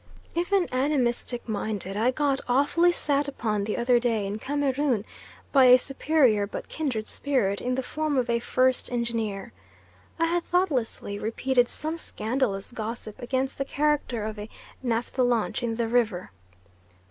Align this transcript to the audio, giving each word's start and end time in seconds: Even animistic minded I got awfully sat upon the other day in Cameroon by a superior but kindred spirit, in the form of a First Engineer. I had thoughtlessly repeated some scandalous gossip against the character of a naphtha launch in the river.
Even 0.33 0.65
animistic 0.73 1.47
minded 1.47 1.95
I 1.95 2.09
got 2.09 2.41
awfully 2.49 2.91
sat 2.91 3.27
upon 3.27 3.65
the 3.65 3.77
other 3.77 3.99
day 3.99 4.25
in 4.25 4.39
Cameroon 4.39 5.05
by 5.51 5.65
a 5.65 5.77
superior 5.77 6.47
but 6.47 6.67
kindred 6.67 7.05
spirit, 7.05 7.61
in 7.61 7.75
the 7.75 7.83
form 7.83 8.17
of 8.17 8.27
a 8.27 8.39
First 8.39 8.91
Engineer. 8.91 9.53
I 10.17 10.25
had 10.25 10.43
thoughtlessly 10.43 11.19
repeated 11.19 11.69
some 11.69 11.99
scandalous 11.99 12.71
gossip 12.71 13.21
against 13.21 13.59
the 13.59 13.65
character 13.65 14.23
of 14.25 14.39
a 14.39 14.49
naphtha 14.81 15.21
launch 15.21 15.61
in 15.61 15.75
the 15.75 15.87
river. 15.87 16.31